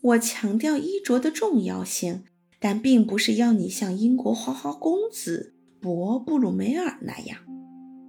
[0.00, 2.22] 我强调衣着的重要性，
[2.60, 7.38] 但并不是要你像英国花花公子博布鲁梅尔那样，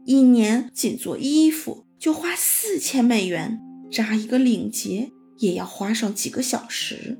[0.06, 3.60] 一年仅做衣服就花四千美元，
[3.92, 7.18] 扎一个领结也要花上几个小时。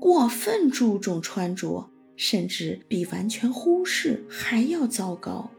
[0.00, 5.50] 过分注重穿着，甚至比完全忽视还要糟糕。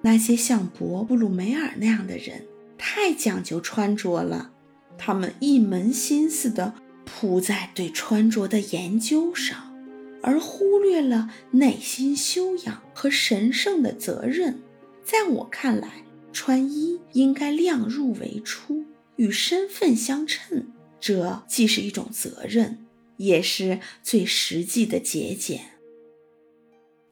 [0.00, 2.46] 那些像博布鲁梅尔那样的人，
[2.78, 4.52] 太讲究穿着了，
[4.96, 6.74] 他们一门心思地。
[7.08, 9.74] 扑在对穿着的研究上，
[10.22, 14.60] 而忽略了内心修养和神圣的责任。
[15.02, 18.84] 在我看来，穿衣应该量入为出，
[19.16, 20.72] 与身份相称。
[21.00, 22.86] 这既是一种责任，
[23.16, 25.60] 也是最实际的节俭。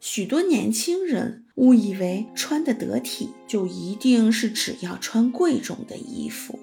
[0.01, 6.59] 许多年轻人误以为穿得得体就一定是只要穿贵重的衣服。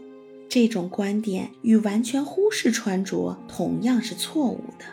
[0.53, 4.85] 这种观点与完全忽视穿着同样是错误的。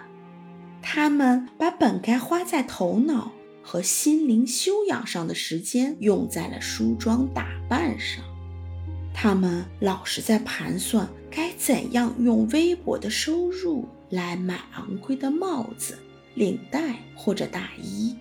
[0.80, 3.30] 他们把本该花在头脑
[3.62, 8.24] 和心灵修养上的时间用在了梳妆打扮上。
[9.12, 15.98] 他们老是在盘算该怎样用微薄的收入来买昂贵的帽子、
[16.36, 18.16] 领带或者大衣。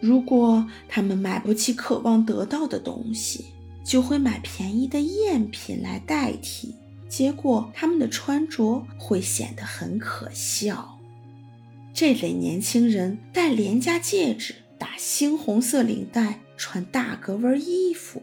[0.00, 3.44] 如果他们买不起渴望得到的东西，
[3.84, 6.74] 就会买便宜的赝品来代替，
[7.08, 10.98] 结果他们的穿着会显得很可笑。
[11.92, 18.22] 这类年轻人戴廉价戒指、打猩红色领带、穿大格纹衣服，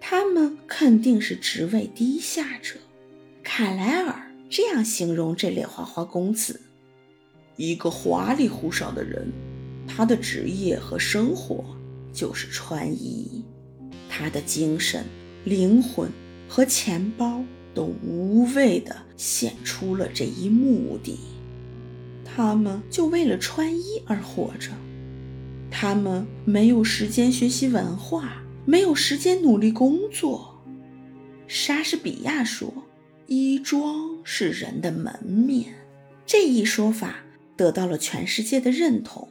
[0.00, 2.76] 他们肯定是职位低下者。
[3.42, 6.60] 卡莱尔这样形容这类花花公子：
[7.56, 9.30] 一个花里胡哨的人，
[9.86, 11.64] 他的职业和生活
[12.12, 13.44] 就是穿衣。
[14.18, 15.04] 他的精神、
[15.44, 16.10] 灵魂
[16.48, 17.40] 和钱包
[17.72, 21.20] 都无谓地献出了这一目的。
[22.24, 24.72] 他们就为了穿衣而活着。
[25.70, 30.60] 他们没有时间学习文化，没有时间努力工作。
[31.46, 32.72] 莎士比亚说
[33.28, 35.74] ：“衣装是人的门面。”
[36.26, 37.20] 这一说法
[37.56, 39.28] 得到了全世界的认同。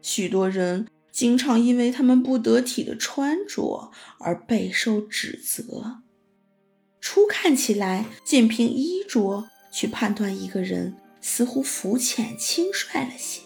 [0.00, 0.86] 许多人。
[1.12, 6.02] 经常因为他们不得体的穿着而备受指责。
[7.00, 13.40] 初看起来，仅凭衣着去判断一个人，似乎肤浅轻率了些。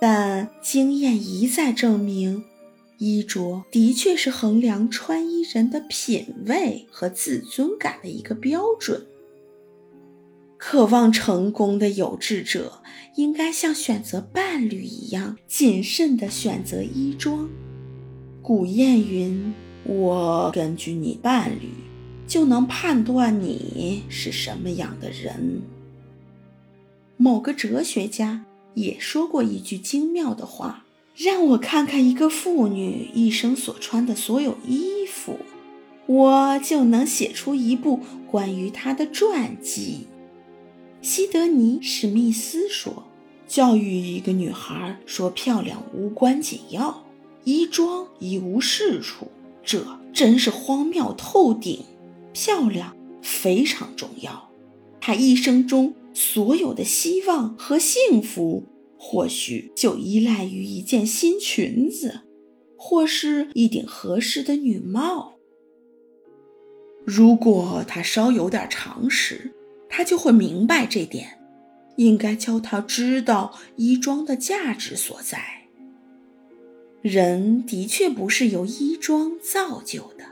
[0.00, 2.44] 但经验一再证明，
[2.98, 9.06] 衣着的确是衡量穿衣人的品味和自尊感的一个标准。
[10.64, 12.84] 渴望成功的有志者，
[13.16, 17.48] 应该像选择伴侣一样谨慎地选择衣装。
[18.40, 19.52] 古谚云
[19.84, 21.70] ：“我根据你伴侣，
[22.28, 25.62] 就能判断你是什么样的人。”
[27.18, 28.44] 某个哲学家
[28.74, 30.84] 也说过一句精妙的话
[31.18, 35.40] ：“让我看看一个妇女一生所穿的所有衣服，
[36.06, 37.98] 我就能写出一部
[38.30, 40.06] 关于她的传记。”
[41.02, 43.02] 西德尼·史密斯说
[43.48, 47.04] ：“教育一个女孩说漂亮无关紧要，
[47.42, 49.26] 衣装一无是处，
[49.64, 51.80] 这真是荒谬透顶。
[52.32, 54.48] 漂亮非常重要，
[55.00, 58.62] 她一生中所有的希望和幸福，
[58.96, 62.20] 或许就依赖于一件新裙子，
[62.78, 65.32] 或是一顶合适的女帽。
[67.04, 69.52] 如果她稍有点常识。”
[69.94, 71.38] 他就会明白这点，
[71.96, 75.66] 应该教他知道衣装的价值所在。
[77.02, 80.24] 人的确不是由衣装造就的，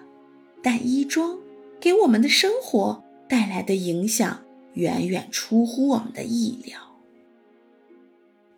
[0.62, 1.37] 但衣装
[1.78, 4.41] 给我们的生活带来的影响
[4.75, 6.78] 远远出乎我们的意料。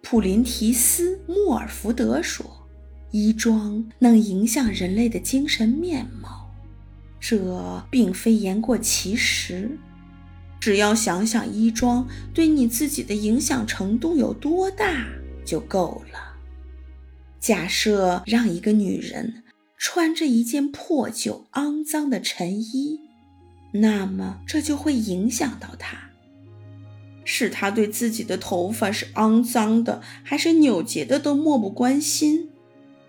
[0.03, 2.47] 普林提斯·莫尔福德说
[3.11, 6.49] ：“衣装能影响人类的精神面貌，
[7.19, 9.77] 这并非言过其实。”
[10.63, 15.09] 只要想想衣装对你自己的影响程度有多大
[15.45, 16.37] 就够了。
[17.41, 19.43] 假设让一个女人
[19.77, 23.01] 穿着一件破旧、肮脏的衬衣，
[23.73, 25.97] 那么这就会影响到她，
[27.25, 32.51] 使她对自己的头发是肮脏的还是扭结的都漠不关心。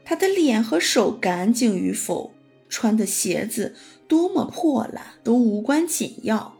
[0.03, 2.33] 她的脸和手干净与否，
[2.67, 3.75] 穿的鞋子
[4.07, 6.52] 多么破烂都无关紧要。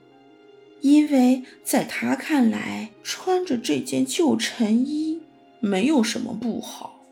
[0.83, 5.21] 因为在他看来，穿着这件旧衬衣
[5.62, 7.06] 没有什么不好。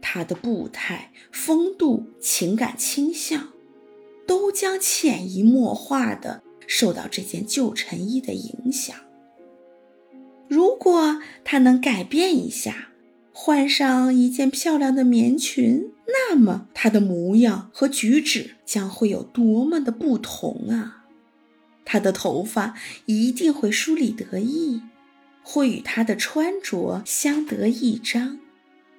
[0.00, 3.48] 他的步态、风度、情感倾向，
[4.28, 8.96] 都将潜移默化地受到这件旧衬衣的影响。
[10.46, 12.90] 如果他能改变一下，
[13.32, 21.01] 换上一件漂亮的棉裙，那么他的模样和举止将会有多么的不同啊！
[21.92, 22.74] 他的头发
[23.04, 24.80] 一定会梳理得意，
[25.42, 28.38] 会与他的穿着相得益彰。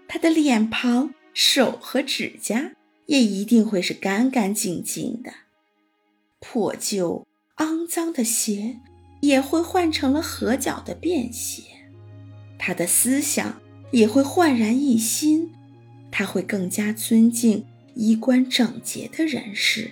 [0.08, 2.74] 他的脸庞、手和指甲
[3.08, 5.34] 也一定会是干干净净的。
[6.40, 7.26] 破旧、
[7.58, 8.78] 肮脏的鞋
[9.22, 11.64] 也会换成了合脚的便鞋。
[12.60, 13.60] 他的思想
[13.90, 15.52] 也会焕然一新，
[16.12, 19.90] 他会更加尊敬衣冠整洁的人士，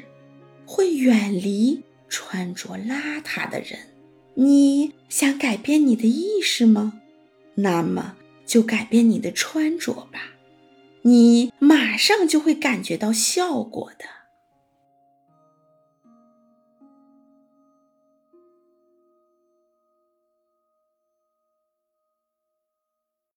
[0.68, 3.80] 会远离穿着邋遢的人。
[4.36, 7.02] 你想改变你的意识吗？
[7.56, 10.34] 那么就改变你的穿着吧，
[11.04, 14.06] 你马上就会感觉到效果的。